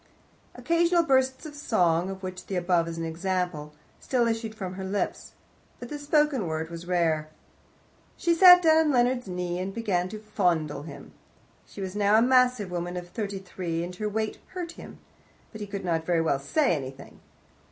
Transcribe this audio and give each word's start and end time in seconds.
Occasional 0.55 1.03
bursts 1.03 1.45
of 1.45 1.53
song 1.53 2.09
(of 2.09 2.23
which 2.23 2.47
the 2.47 2.55
above 2.55 2.87
is 2.87 2.97
an 2.97 3.05
example) 3.05 3.71
still 3.99 4.25
issued 4.27 4.55
from 4.55 4.73
her 4.73 4.83
lips, 4.83 5.33
but 5.79 5.89
the 5.89 5.99
spoken 5.99 6.47
word 6.47 6.71
was 6.71 6.87
rare. 6.87 7.29
She 8.17 8.33
sat 8.33 8.63
down 8.63 8.77
on 8.87 8.91
Leonard's 8.91 9.27
knee, 9.27 9.59
and 9.59 9.71
began 9.71 10.09
to 10.09 10.17
fondle 10.17 10.81
him. 10.81 11.11
She 11.67 11.81
was 11.81 11.95
now 11.95 12.15
a 12.17 12.21
massive 12.23 12.71
woman 12.71 12.97
of 12.97 13.09
thirty 13.09 13.37
three, 13.37 13.83
and 13.83 13.95
her 13.97 14.09
weight 14.09 14.39
hurt 14.47 14.71
him, 14.71 14.97
but 15.51 15.61
he 15.61 15.67
could 15.67 15.85
not 15.85 16.03
very 16.07 16.21
well 16.23 16.39
say 16.39 16.75
anything. 16.75 17.19